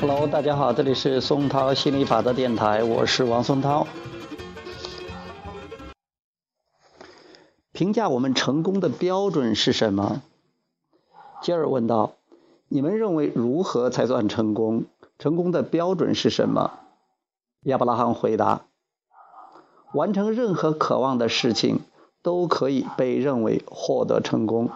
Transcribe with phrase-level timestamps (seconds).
[0.00, 3.86] Hello，大家好，这里是松涛心理法则电台，我是王松涛。
[7.72, 10.22] 评价我们成功的标准是什么？
[11.40, 12.14] 杰尔问道
[12.68, 14.84] ：“你们认为如何才算成功？
[15.18, 16.80] 成功的标准是什么？”
[17.62, 18.62] 亚伯拉罕回答
[19.94, 21.80] ：“完成任何渴望的事情
[22.22, 24.70] 都可以被认为获得成功，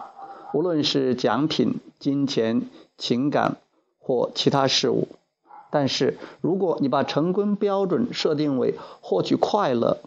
[0.53, 3.57] 无论是奖品、金钱、情感
[3.99, 5.07] 或其他事物。
[5.69, 9.97] 但是，如果你把成功标准设定为获取快乐，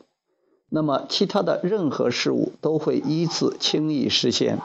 [0.71, 4.59] 那么其他的任何事物都会依次轻易实现。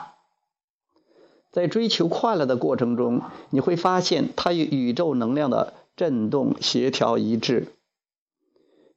[1.51, 7.67] 在追求快乐的过程中，你会发现它与宇宙能量的振动协调一致。”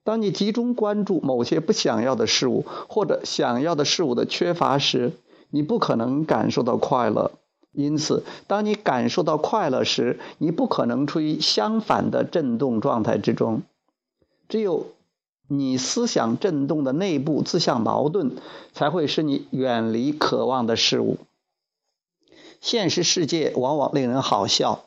[0.09, 5.13] 当你集中关注某些不想要的事物，或者想要的事物的缺乏时，
[5.51, 7.33] 你不可能感受到快乐。
[7.73, 13.61] 因此，当你感受到快乐时，你不可能处于相反的振动状态之中。
[14.49, 14.87] 只有
[15.47, 18.33] 你思想振动的内部自相矛盾，
[18.73, 21.19] 才会使你远离渴望的事物。
[22.63, 24.87] 现实世界往往令人好笑。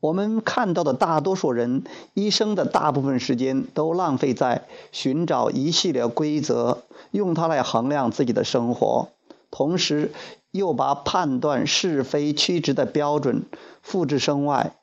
[0.00, 1.82] 我们看到的大多数人
[2.14, 6.78] 一生的大部分时间都浪费在寻找一系列规则，
[7.10, 9.08] 用它来衡量自己的生活，
[9.50, 10.12] 同时
[10.52, 13.42] 又把判断是非曲直的标准
[13.82, 14.76] 复制身外，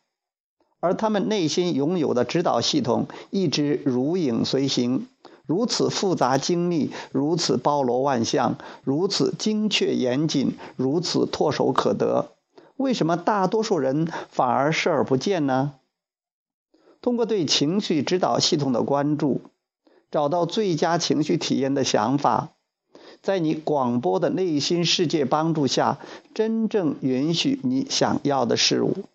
[0.81, 5.07] 而他们内心拥有的指导系统一直如影随形，
[5.45, 12.34] 如此复杂精密，如此包罗万象，如此精确严谨，如此唾手可得。
[12.77, 15.75] 为什么大多数人反而视而不见呢？
[17.01, 19.41] 通过对情绪指导系统的关注，
[20.11, 22.49] 找到最佳情绪体验的想法，
[23.21, 25.99] 在你广播的内心世界帮助下，
[26.33, 29.05] 真正允许你想要的事物。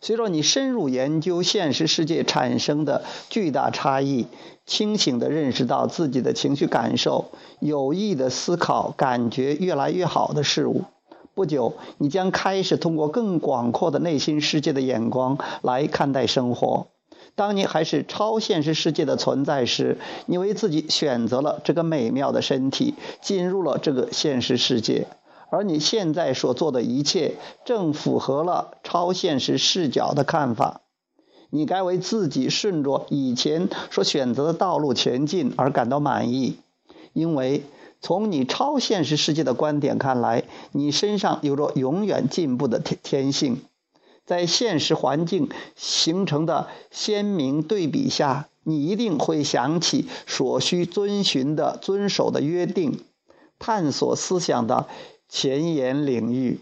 [0.00, 4.26] 随着你深入研究现实世界产生的巨大差异，
[4.66, 10.84] 清醒地认识到自己的情绪感受，有意的思考感觉越来越好的事物。
[11.34, 16.86] 不久，你将开始通过更广阔的内心世界的眼光来看待生活。
[17.34, 25.08] 当你还是超现实世界的存在时，你为自己选择了这个美妙的身体，进入了这个现实世界。
[25.50, 27.34] 而你现在所做的一切，
[27.64, 30.82] 正符合了超现实视角的看法。
[31.50, 36.58] 你该为自己顺着以前所选择的道路前进而感到满意，
[37.12, 37.64] 因为。
[38.00, 43.62] 从你超现实世界的观点看来，你身上有着永远进步的天天性。
[44.26, 53.04] 在现实环境形成的鲜明对比下，你一定会想起所需遵循的、遵守的约定，
[53.58, 54.86] 探索思想的
[55.28, 56.60] 前沿领域。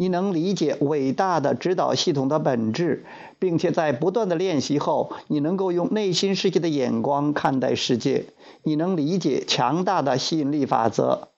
[0.00, 3.04] 你能理解伟大的指导系统的本质，
[3.40, 8.26] 并且在不断的练习后，你能够用内心世界的眼光看待世界。
[8.62, 11.30] 你能理解强大的吸引力法则，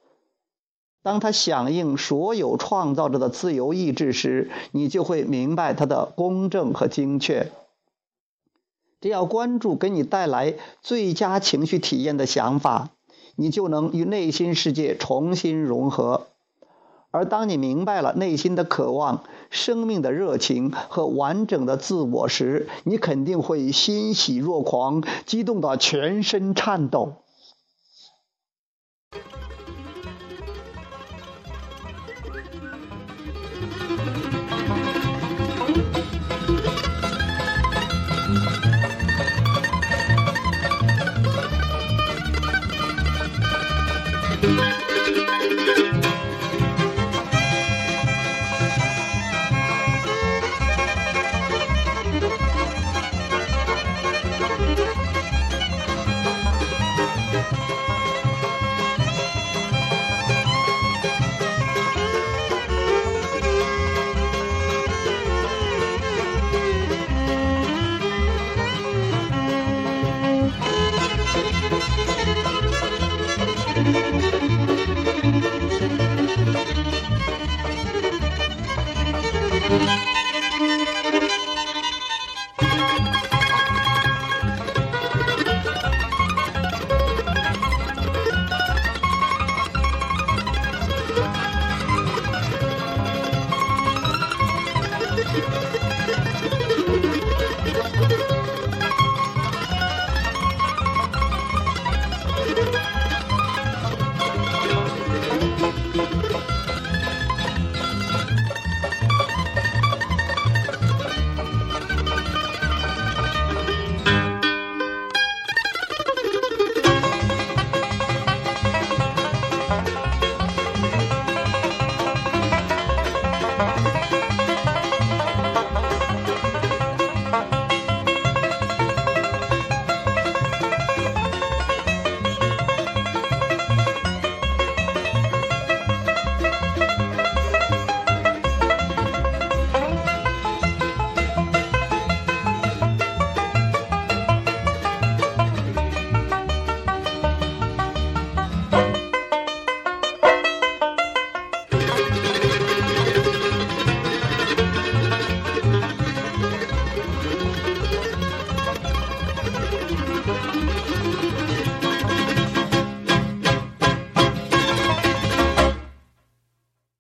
[1.02, 7.50] 当它响应所有创造者的自由意志时，你就会明白它的公正和精确。
[9.00, 12.90] 只要关注给你带来最佳情绪体验的想法，
[13.36, 16.26] 你就能与内心世界重新融合。
[17.12, 27.14] 而当你明白了内心的渴望、生命的热情和完整的自我时，你肯定会欣喜若狂，激动的全身颤抖。